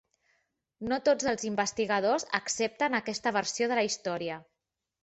No 0.91 0.97
tots 1.09 1.27
els 1.33 1.45
investigadors 1.49 2.27
accepten 2.41 3.03
aquesta 3.03 3.39
versió 3.39 3.73
de 3.75 3.83
la 3.83 3.89
història. 3.93 4.43